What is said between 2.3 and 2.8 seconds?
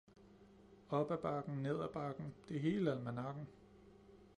det er